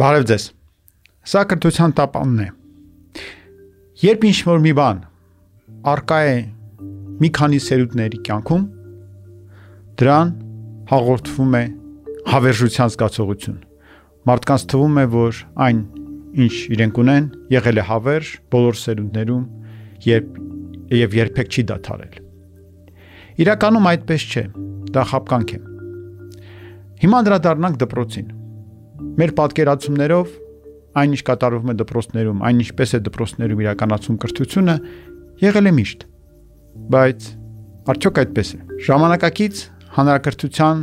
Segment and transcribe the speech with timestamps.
[0.00, 0.44] Բարև ձեզ։
[1.28, 2.46] Սա կրթության տապանն է։
[4.00, 5.02] Երբ ինչ որ մի բան
[5.92, 6.38] արկա է
[7.20, 8.64] մի քանի սերունդների կյանքում,
[10.00, 10.32] դրան
[10.94, 11.62] հաղորդվում է
[12.32, 13.60] հավերժության զգացողություն։
[14.32, 15.86] Մարդկանց թվում է, որ այն
[16.40, 19.46] ինչ իրենք ունեն, եղել է հավերժ բոլոր սերունդներում,
[20.08, 20.42] երբ
[21.04, 22.20] եւ երբեք չի դադարել։
[23.44, 24.50] Իրականում այդպես չէ։
[24.96, 25.66] Դա խապկանք է։
[27.04, 28.38] Հիմա դրադառնանք դպրոցին։
[29.20, 30.32] Մեր պատկերացումներով
[31.02, 34.74] այնինչ կատարվում է դպրոցներում, այն ինչպես է դպրոցներում իրականացում կրթությունը,
[35.42, 36.04] եղել է միշտ։
[36.92, 37.28] Բայց
[37.92, 38.58] արդյոք այդպես է։
[38.88, 39.62] Ժամանակակից
[39.96, 40.82] հանրակրթության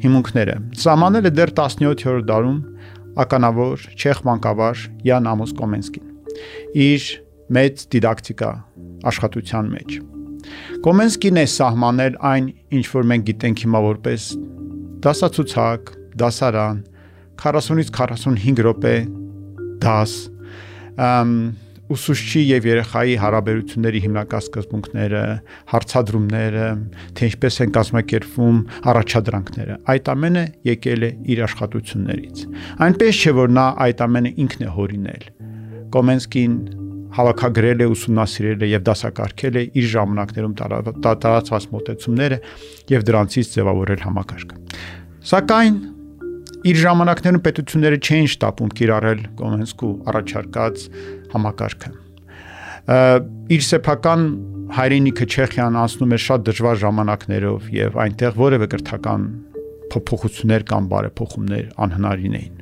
[0.00, 0.56] հիմունքները.
[0.80, 2.58] Սահմանել է դեռ 17-րդ դարում
[3.20, 6.06] ականավոր չեխ մանկավար Յան Ամոս Կոմենսկին։
[6.80, 7.06] Իր
[7.56, 8.50] մեծ դիդակտիկա
[9.10, 9.96] աշխատության մեջ։
[10.84, 12.46] Կոմենսկին է սահմանել այն,
[12.78, 14.28] ինչ որ մենք գիտենք հիմա որպես
[15.04, 15.90] դասացուցակ,
[16.20, 16.78] դասարան,
[17.40, 18.94] 40-ից 45 րոպե
[19.80, 20.14] դաս,
[21.00, 21.34] ըմ
[21.90, 25.22] ուսուցչի եւ երեխայի հարաբերությունների հիմնական սկզբունքները,
[25.72, 26.66] հարցադրումները,
[27.18, 28.60] թե ինչպես են կազմակերպվում
[28.92, 32.44] առաջադրանքները, այդ ամենը եկել է իր աշխատություններից։
[32.86, 35.26] Այնպես չէ որ նա այդ ամենը ինքն է հորինել։
[35.98, 36.54] Կոմենսկին
[37.10, 42.38] հավաքագրել է, ուսումնասիրել է եւ դասակարգել է իր ժամանակներում տարածված մոտեցումները
[42.94, 44.60] եւ դրանցից ձևավորել համակարգը։
[45.30, 45.80] Սակայն
[46.60, 50.82] իր ժամանակներում պետությունները չէին շտապում կիրառել Կոմենսկու առաջարկած
[51.32, 51.92] համակարգը։
[53.56, 54.24] Իր սեփական
[54.76, 59.24] հայրենիքը Չեխիան անցնում էր շատ դժվար ժամանակներով եւ այնտեղ որևէ կրթական
[59.90, 62.58] փոփոխություններ կամ բարեփոխումներ անհնարին էին։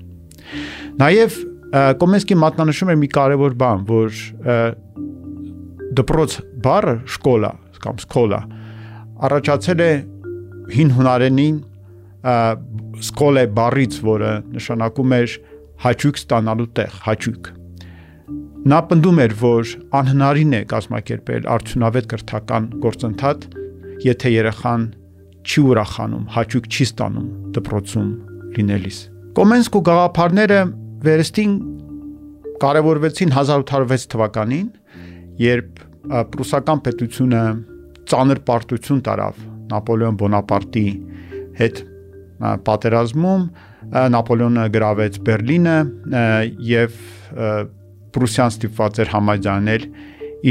[1.03, 1.41] Նաեւ
[2.01, 4.21] Կոմենսկի մատնանշում է մի կարևոր բան, որ
[5.99, 7.51] դպրոց բառը շկոլա
[7.83, 8.41] կամ սկոլա
[9.29, 9.91] առաջացել է
[10.75, 11.59] հին հունարենին
[12.99, 15.35] սկոլե բառից, որը նշանակում էր
[15.85, 17.51] հաճույք ստանալու տեղ, հաճույք։
[18.69, 23.47] Նա պնդում էր, որ անհնարին է կազմակերպել արդյունավետ կրթական գործընթաց,
[24.05, 24.87] եթե երեխան
[25.49, 28.09] չի ուրախանում, հաճույք չի ստանում դպրոցում
[28.59, 28.99] լինելիս։
[29.39, 30.61] Կոմենսկու գաղափարները
[31.07, 31.53] վերստին
[32.59, 34.67] կարևորվեցին 1806 թվականին,
[35.39, 35.85] երբ
[36.35, 37.43] պրուսական պետությունը
[38.11, 40.85] ծանր պարտություն տարավ Նապոլեոն Բոնապարտի
[41.61, 41.81] հետ
[42.39, 43.43] պատերազմում,
[44.15, 45.77] Նապոլեոնը գրավեց Բերլինը
[46.69, 46.97] եւ
[48.15, 49.87] Պրուսիան ստիպված էր համաձայնել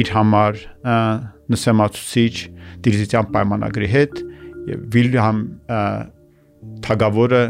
[0.01, 0.61] իր համար
[1.53, 2.33] նսեմացուցիչ
[2.87, 4.21] դիրզիտյան պայմանագրի հետ
[4.67, 5.41] եւ Վիլհամ
[6.87, 7.41] թագավորը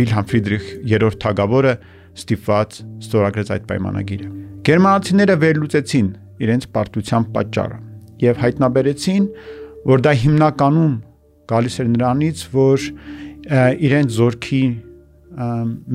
[0.00, 1.74] Վիլհամ Ֆրիդրիխ երրորդ թագավորը
[2.20, 4.28] ստիպված ստորագրեց այդ պայմանագիրը։
[4.70, 6.08] Գերմանացիները վերլուծեցին
[6.44, 7.78] իրենց պարտության պատճառը
[8.20, 9.26] եւ հայտնաբերեցին,
[9.90, 10.94] որ դա հիմնականում
[11.50, 12.86] գալիս էր նրանից, որ
[13.48, 14.62] իրենց զորքի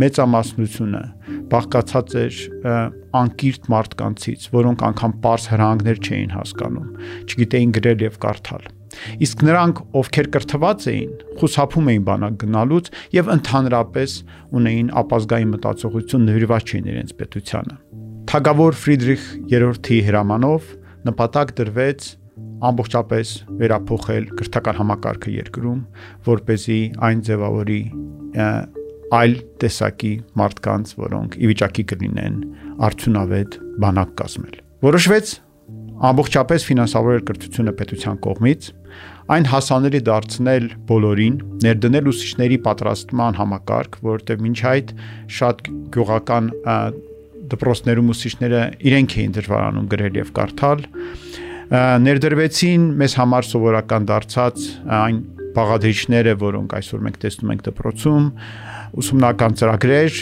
[0.02, 1.02] մեծամասնությունը
[1.52, 2.38] բաղկացած էր
[3.20, 6.88] անկիրթ մարդկանցից, որոնք անգամ པարս հրանգներ չէին հասկանում,
[7.28, 8.66] չգիտեին գրել եւ կարդալ։
[9.26, 11.12] Իսկ նրանք, ովքեր կրթված էին,
[11.42, 14.16] խուսափում էին բանակ գնալուց եւ ընդհանրապես
[14.56, 17.76] ունեին ապազգային մտածողություն նվիրված չէին իրենց պետությանը։
[18.32, 20.70] Թագավոր Ֆրիդրիխ III-ի հրամանով
[21.12, 22.08] նպատակ դրվեց
[22.66, 25.80] ամբողջապես վերափոխել կրթական համակարգը երկրում,
[26.28, 27.82] որ เป զի այն ձևավորի
[29.16, 32.38] այլ տեսակի մարդկանց, որոնք ի վիճակի կլինեն
[32.90, 35.34] արդյունավետ բանակ կազմել։ Որոշվեց
[36.06, 38.66] ամբողջապես ֆինանսավորել կրթությունը պետության կողմից,
[39.36, 44.92] այն հասանելի դարձնել բոլորին, ներդնել ուսուցիչների պատրաստման համակարգ, որովհետև մինչ այդ
[45.38, 45.64] շատ
[45.96, 46.52] գյուղական
[47.56, 50.86] դպրոցներում ուսուցիչները իրենք էին դժվարանում գրել եւ կարդալ,
[51.74, 54.66] ներդրվեցին մեզ համար սովորական դարձած
[55.00, 55.22] այն
[55.56, 58.26] բաղադրիչները, որոնք այսօր մենք տեսնում ենք դպրոցում,
[59.02, 60.20] ուսումնական ծրագրեր,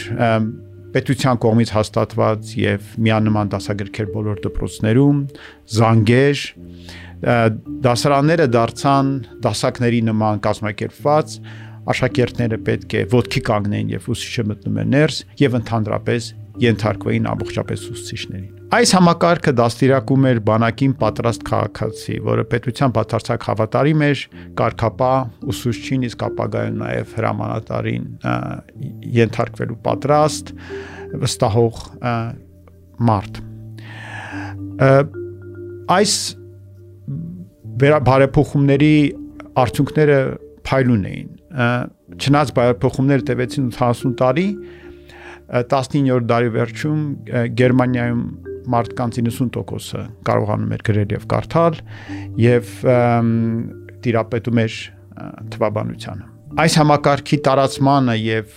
[0.94, 5.20] պետության կողմից հաստատված եւ միանման դասագրքեր բոլոր դպրոցներում,
[5.74, 6.44] զանգեր,
[7.84, 9.12] դասարանները դարձան
[9.44, 11.38] դասակների նման կազմակերպված,
[11.94, 16.30] աշակերտները պետք է ոդքի կանգնեն եւ ուսուցիչը մտնում է ներս եւ ընդհանրապես
[16.64, 24.22] ենթարկվեին ամբողջապես ուսուցիչներին։ Այս համակարգը դաստիարակում էր բանակին պատրաստ քաղաքացի, որը պետության բացարձակ հավատարիմ էր,
[24.58, 25.10] կարգապա
[25.52, 28.08] ուսուցչին, իսկ ապագայում նաև հրամանատարին
[29.18, 30.50] ենթարկվելու պատրաստ
[31.22, 31.78] վստահող
[33.10, 33.38] մարդ։
[35.98, 36.14] Այս
[38.08, 38.96] բարեփոխումների
[39.64, 40.16] արդյունքները
[40.66, 41.28] փայլուն էին։
[42.18, 44.48] Չնայած բարեփոխումները տևեցին 80 տարի,
[45.62, 47.00] 19-րդ դարի վերջում
[47.60, 48.26] Գերմանիայում
[48.70, 51.80] մարդկանց 90%-ը կարողանում էր գրել եւ կարդալ
[52.44, 52.70] եւ
[54.04, 54.78] տիրապետում էր
[55.54, 56.30] թվաբանությանը։
[56.64, 58.56] այս համակարգի տարածմանը եւ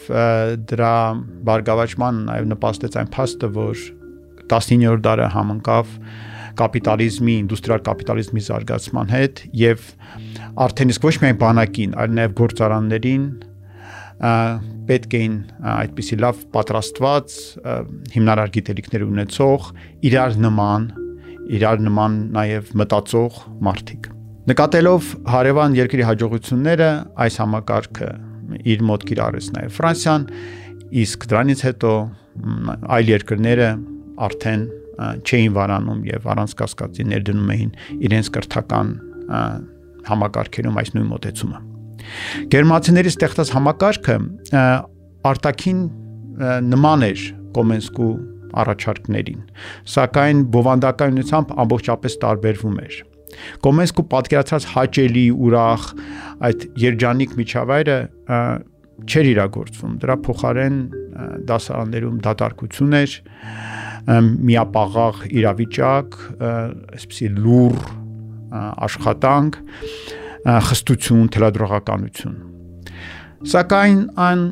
[0.70, 0.96] դրա
[1.50, 3.86] բարգավաճմանը նաեւ նպաստեց այն փաստը, որ
[4.48, 5.94] 19-րդ դարը համընկավ
[6.58, 9.90] կապիտալիզմի, ինդուստրիալ կապիտալիզմի զարգացման հետ եւ
[10.68, 13.26] արդեն իսկ ոչ միայն բանակին, այլ նաեւ գործարաններին
[14.18, 15.36] պետք էին
[15.78, 17.36] այդպիսի լավ պատրաստված
[18.16, 19.68] հիմնարար գիտելիքներ ունեցող
[20.10, 20.88] իրար նման
[21.58, 23.38] իրար նման նաև մտածող
[23.68, 24.10] մարդիկ
[24.48, 26.90] նկատելով հարևան երկրի հաջողությունները
[27.28, 28.10] այս համակարգը
[28.74, 30.28] իր մոտ կիրառեց նաև Ֆրանսիան
[31.04, 31.94] իսկ դրանից հետո
[32.98, 33.72] այլ երկրները
[34.28, 34.68] արդեն
[34.98, 37.74] չէին վարանում եւ առանց կասկածի ներդնում էին
[38.08, 38.94] իրենց կրթական
[40.08, 41.77] համակարգերում այս նույն մոտեցումը
[42.54, 44.18] Գերմանացիների ստեղծած համակարգը
[45.32, 45.84] արտաքին
[46.72, 47.22] նման էր
[47.58, 48.12] Կոմենսկու
[48.58, 49.40] առաջարկներին,
[49.94, 52.98] սակայն բովանդակայնությամբ ամբողջապես տարբերվում էր։
[53.66, 55.88] Կոմենսկու պատկերացած հաճելի, ուրախ
[56.48, 57.98] այդ երջանիկ միջավայրը
[59.08, 60.78] չէր իրագործվում։ Դրա փոխարեն
[61.50, 63.16] դասարաններում դատարկություն էր,
[64.48, 66.18] միապաղաղ իրավիճակ,
[66.98, 67.78] այսպեսի լուր
[68.88, 69.60] աշխատանք,
[70.48, 72.38] խստություն, թելադրողականություն։
[73.52, 74.44] Սակայն այն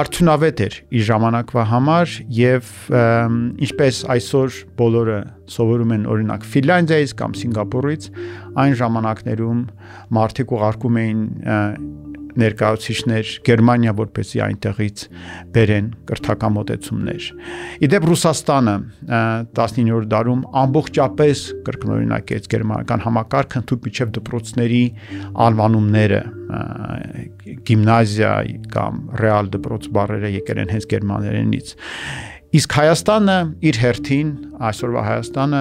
[0.00, 2.68] արդյունավետ էր իր ժամանակվա համար եւ
[3.66, 5.16] ինչպես այսօր բոլորը
[5.50, 8.06] սովորում են օրինակ Ֆինլանդիայից կամ Սինգապուրից
[8.62, 9.64] այն ժամանակներում
[10.20, 11.24] մարդիկ ուղարկում էին
[12.40, 15.04] ներկայացուցիչներ Գերմանիա որպեսի այնտեղից
[15.54, 17.28] բերեն կրթական մոտեցումներ։
[17.86, 18.74] Իդեպ Ռուսաստանը
[19.60, 24.82] 19-րդ դարում ամբողջապես կրկնօրինակեց գերմանական համակարգը ընդհանուր միջև դպրոցների
[25.46, 26.20] անվանումները
[27.70, 28.32] գիմնազիա
[28.74, 31.74] կամ ռեալ դպրոց բառերը եկել են հենց գերմաներենից։
[32.60, 33.38] Իսկ Հայաստանը
[33.70, 34.30] իր հերթին
[34.70, 35.60] այսօրվա Հայաստանը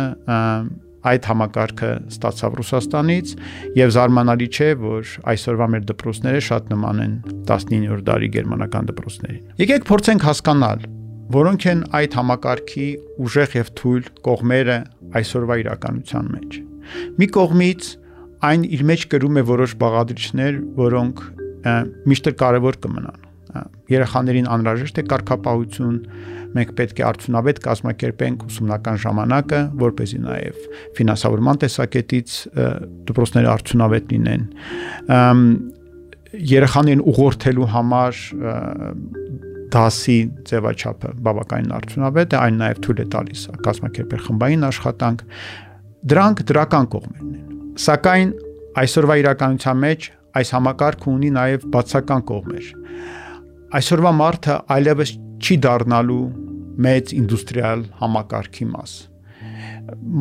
[1.09, 3.33] այդ համակարգը ստացավ Ռուսաստանից
[3.79, 7.13] եւ զարմանալի չէ, որ այսօրվա մեր դպրոցները շատ նման են
[7.49, 10.83] 19-րդ դարի գերմանական դպրոցներին։ Եկեք փորձենք հասկանալ,
[11.39, 12.89] որոնք են այդ համակարգի
[13.23, 14.77] ուժեղ եւ թույլ կողմերը
[15.19, 16.59] այսօրվա իրականության մեջ։
[17.21, 17.89] Մի կողմից
[18.49, 21.25] այն իր մեջ կրում է որոշ բաղադրիչներ, որոնք
[22.09, 23.28] միշտ կարևոր կմնան
[23.89, 25.97] երեխաներին անհրաժեշտ է կարգապահություն,
[26.53, 30.63] մենք պետք է արդյունավետ կազմակերպենք ուսումնական ժամանակը, որ เป զի նաև
[30.99, 32.35] ֆինանսավորման տեսակետից
[33.09, 34.43] դպրոցները արդյունավետ լինեն։
[36.49, 38.21] Երեխաներին ուղղորդելու համար
[39.73, 40.17] դասի
[40.49, 45.23] ձևաչափը բավականին արդյունավետ է, այն նաև թույլ է տալիս կազմակերպել խմբային աշխատանք։
[46.09, 48.31] Դրանք դրական կողմերն են։ Սակայն
[48.79, 50.09] այսօրվա իրականության մեջ
[50.39, 52.67] այս համակարգը ունի նաև բացական կողմեր
[53.69, 55.09] այսօրվա մարդը այլևս
[55.45, 56.23] չի դառնալու
[56.85, 58.93] մեծ ինդուստրիալ համակարգի մաս։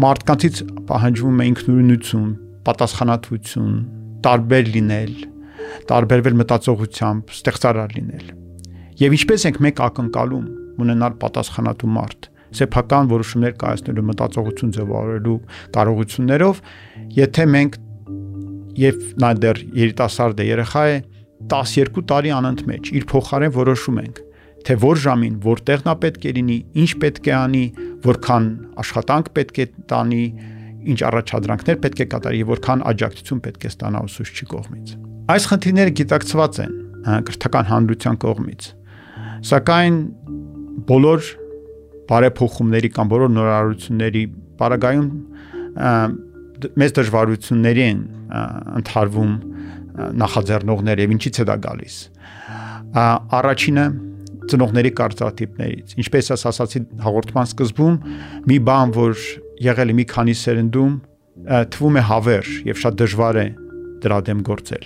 [0.05, 0.61] Մարդկանցից
[0.91, 2.29] պահանջվում է ինքնուրույնություն,
[2.69, 3.73] պատասխանատվություն,
[4.29, 5.15] տարբեր լինել,
[5.89, 8.31] տարբերվել մտածողությամբ, ստեղծարար լինել։
[9.00, 10.47] Եվ ինչպես ենք մենք ակնկալում
[10.85, 15.39] ունենալ պատասխանատու մարդ, սեփական որոշումներ կայացնելու մտածողություն ձևավորելու
[15.79, 16.61] կարողություններով,
[17.17, 17.85] եթե մենք
[18.79, 20.99] եւ նա դեռ երիտասարդ է երեխա է,
[21.38, 24.23] 12 տարի անընդմեջ իր փոխարեն որոշում ենք
[24.67, 27.64] թե որ ժամին որտեղ նա պետք է լինի, ինչ պետք է անի,
[28.05, 28.49] որքան
[28.82, 30.25] աշխատանք պետք է տանի,
[30.93, 34.93] ինչ առաջադրանքներ պետք է կատարի եւ որքան աջակցություն պետք է ստանա ուսուցչի կողմից։
[35.29, 36.76] Այս խնդիրները գիտակցված են
[37.29, 38.69] կրթական հանրության կողմից։
[39.49, 39.99] Սակայն
[40.88, 41.29] բոլոր
[42.08, 44.23] բարեփոխումների կամ բոլոր նորարարությունների
[44.59, 45.09] բարագայում
[46.83, 48.00] մեծ դժվարությունների են
[48.80, 49.35] ընթարվում
[50.23, 51.97] նախաձեռնողներ եւ ինչից է դա գալիս։
[53.38, 53.87] Առաջինը
[54.49, 57.97] ծնողների կարծրատիպներից։ Ինչպես ես ասացի հաղորդման սկզբում,
[58.49, 59.25] մի բան, որ
[59.69, 60.95] եղել է մի քանի սերնդում,
[61.75, 63.47] թվում է հավերժ եւ շատ դժվար է
[64.02, 64.85] դրա դեմ գործել։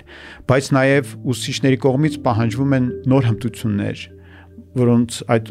[0.48, 4.04] Բայց նաև ուսուցիչների կողմից պահանջվում են նոր հմտություններ,
[4.82, 5.50] որոնց այդ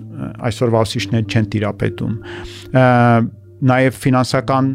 [0.49, 2.15] այսօրվա ուսուցիչները չեն տիրապետում։
[3.71, 4.71] Նաև ֆինանսական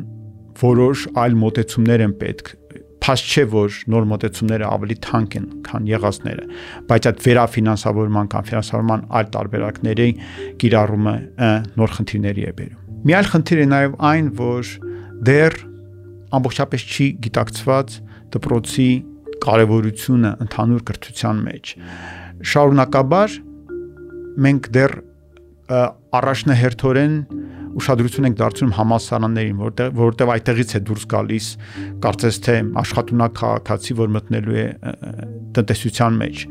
[0.63, 2.53] որոշ այլ մոտեցումներ են պետք
[3.07, 6.47] Փաստ չէ, որ նոր մոտեցումները ավելի թանկ են, քան եղածները,
[6.91, 10.09] բայց այդ վերաֆինանսավորման կամ ֆինանսավորման այլ տարբերակների
[10.63, 11.15] կիրառումը
[11.79, 14.73] նոր խնդիրների է բերում։ Մի այլ խնդիր է նաև այն, որ
[15.31, 15.59] դեռ
[16.41, 17.97] ամբողջապես չի գիտակցված
[18.35, 18.91] դպրոցի
[19.47, 21.73] կարևորությունը ընդհանուր կրթության մեջ։
[22.57, 23.37] Շարունակաբար
[24.47, 24.97] մենք դեռ
[26.17, 27.15] առաջնահերթորեն
[27.77, 31.49] ուշադրություն ենք դարձնում համասարաններին, որտեղ որտեղ այդտեղից է դուրս գալիս
[32.05, 34.67] կարծես թե աշխատունակ քաղաքացի, որ մտնելու է
[35.57, 36.45] տնտեսության մեջ։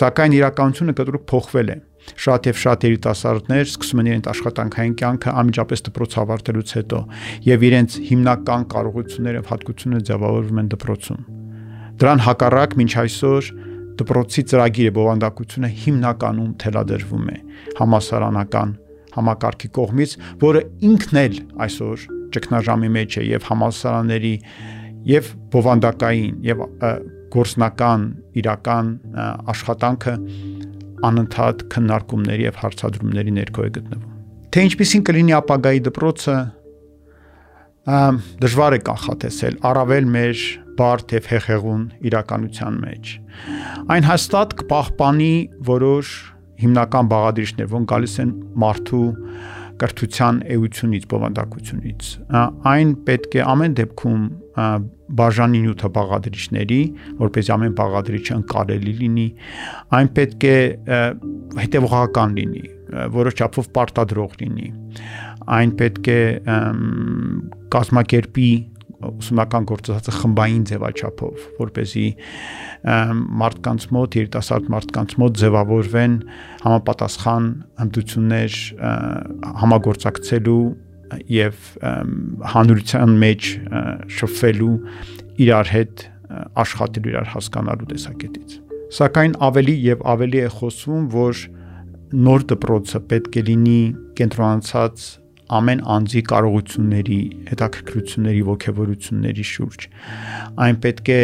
[0.00, 5.84] Սակայն իրականությունը կտրուկ փոխվել է շատ եւ շատ երիտասարդներ սկսում են իրենց աշխատանքային կյանքը անմիջապես
[5.88, 7.00] դպրոց ավարտելուց հետո
[7.48, 11.24] եւ իրենց հիմնական կարողությունները եւ հատկությունները ձևավորվում են դպրոցում։
[12.04, 13.50] Դրան հակառակ ոչ այսօր
[14.04, 17.36] դպրոցի ծրագիրը բովանդակությունը հիմնականում թելադրվում է
[17.80, 18.78] համասարանական
[19.14, 24.34] համակարգի կողմից, որը ինքն էլ այսօր ճգնաժամի մեջ է եւ համասարանների
[25.14, 26.64] եւ բովանդակային եւ
[27.34, 28.08] գործնական
[28.40, 28.90] իրական
[29.54, 30.14] աշխատանքը
[31.04, 34.12] անընդհատ քննարկումների եւ հարցադրումների ներքո է գտնվում։
[34.54, 36.36] Թե ինչպեսին կլինի ապագայի դպրոցը
[38.44, 40.44] դժվար է կանխատեսել, առավել մեր
[40.78, 43.10] բարդ եւ հեղեղուն իրականության մեջ։
[43.94, 45.34] Այն հաստատ կպահպանի
[45.68, 46.12] որոշ
[46.62, 48.32] հիմնական բաղադրիչներ, որոնք գալիս են
[48.62, 49.04] մարդու
[49.80, 52.10] կրթության էությունից, բովանդակությունից։
[52.70, 54.20] Այն պետք է ամեն դեպքում
[55.18, 56.78] բաժանի նյութը բաղադրիչների,
[57.20, 59.26] որպես ամեն բաղադրիչը ընկալելի լինի,
[59.98, 60.58] այն պետք է
[61.58, 62.64] հետևողական լինի,
[63.18, 64.68] որոշ չափով պարտադրող լինի։
[65.58, 66.20] Այն պետք է
[67.74, 68.50] կազմակերպի
[69.20, 72.06] ուսումնական գործընթացը խմբային ձևաչափով, որ เป զի
[73.44, 76.16] մարդկանց մոտ, երիտասարդ մարդկանց մոտ ձևավորվեն
[76.64, 77.46] համապատասխան
[77.82, 78.58] հմտություններ
[79.64, 80.64] համագործակցելու
[81.34, 81.62] եւ
[82.54, 83.50] հանրության մեջ
[84.18, 84.74] շփվելու
[85.44, 86.04] իրար հետ
[86.64, 88.54] աշխատելու իրար հասկանալու տեսակետից։
[88.94, 91.42] Սակայն ավելի եւ ավելի է խոսվում, որ
[92.14, 93.80] նոր դպրոցը պետք է լինի
[94.18, 95.06] կենտրոնացած
[95.52, 97.18] ամեն անձի կարողությունների,
[97.50, 99.86] հետաքրքրությունների, ողջավորությունների շուրջ։
[100.64, 101.20] Այն պետք է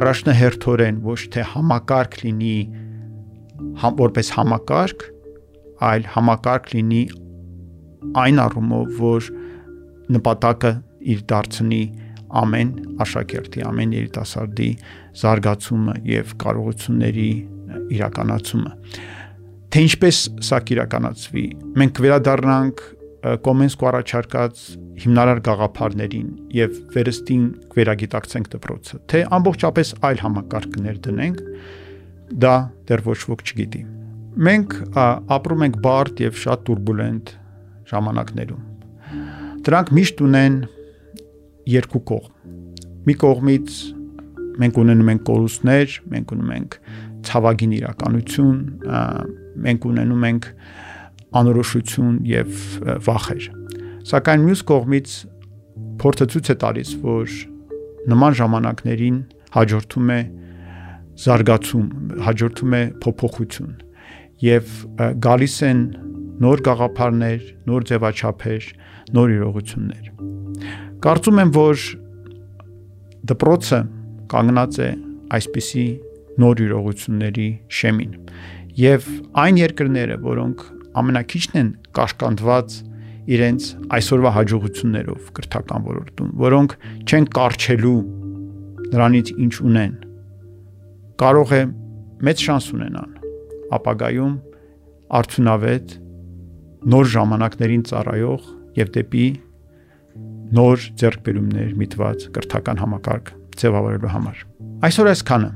[0.00, 2.56] առաջնահերթորեն ոչ թե համակարգ լինի
[3.80, 5.06] համ, որպես համակարգ,
[5.90, 7.02] այլ համակարգ լինի
[8.20, 9.30] այն առումով, որ
[10.14, 10.72] նպատակը
[11.14, 11.82] իր դարձնի
[12.40, 12.70] ամեն
[13.02, 14.68] աշակերտի, ամեն երիտասարդի
[15.20, 17.30] զարգացումը եւ կարողությունների
[17.96, 18.72] իրականացումը։
[19.70, 20.16] Թե ինչպես
[20.46, 21.44] սա կիրականացվի։
[21.80, 22.80] Մենք վերադառնանք
[23.20, 24.60] Կոմենսկու առաջարկած
[25.02, 27.42] հիմնարար գաղափարներին եւ վերստին
[27.76, 31.42] վերագիտակցենք դպրոցը, թե ամբողջապես այլ համակարգներ դնենք,
[32.44, 32.54] դա
[32.88, 33.82] դեռ ոչ ոք չգիտի։
[34.48, 34.76] Մենք
[35.36, 37.32] ապրում ենք բարդ եւ շատ турբուլենտ
[37.92, 38.66] ժամանակներում։
[39.68, 40.60] Դրանք միշտ ունեն
[41.76, 42.60] երկու կողմ։
[43.10, 43.80] Մի կողմից
[44.60, 46.78] մենք ունենում ենք կորուստներ, մենք ունենում ենք
[47.28, 48.96] ցավագին իրականություն, մենք ունենում
[49.60, 50.48] ենք, մենք ունենում ենք
[51.36, 52.60] անորոշություն եւ
[53.06, 53.46] վախեր։
[54.10, 55.14] Սակայն մյուս կողմից
[56.00, 57.34] փորձը ցույց է տալիս, որ
[58.10, 59.18] նման ժամանակներին
[59.54, 60.20] հաջորդում է
[61.20, 61.86] զարգացում,
[62.26, 63.74] հաջորդում է փոփոխություն
[64.40, 64.70] եւ
[65.26, 65.80] գալիս են
[66.40, 68.68] նոր գաղափարներ, նոր ձևաչափեր,
[69.12, 70.06] նոր իրողություններ։
[71.04, 71.84] Կարծում եմ, որ
[73.30, 73.80] դպրոցը
[74.32, 74.90] կանգնած է
[75.36, 75.86] այսպիսի
[76.40, 77.48] նոր իրողությունների
[77.80, 78.14] շեմին
[78.80, 79.08] եւ
[79.44, 80.62] այն երկրները, որոնք
[80.98, 82.76] ամենակիչն են կաշկանդված
[83.30, 87.98] իրենց այսօրվա հաջողություններով կրթական ոլորտում, որոնք չեն կարճելու
[88.90, 89.92] նրանից ինչ ունեն։
[91.20, 91.62] Կարող է
[92.26, 93.12] մեծ շանս ունենան
[93.76, 94.32] ապագայում
[95.20, 95.94] արդյունավետ
[96.90, 98.48] նոր ժամանակներին ծառայող
[98.80, 99.26] եւ դեպի
[100.58, 103.30] նոր ձեռքբերումներ միտված կրթական համակարգ
[103.60, 104.40] ձևավորելու համար։
[104.88, 105.50] Այսօր այսքանը։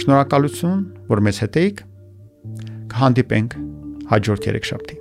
[0.00, 1.82] Շնորհակալություն, որ մեզ հետ եք։
[2.92, 3.58] Կհանդիպենք
[4.10, 4.99] հաջորդ երեք շաբթի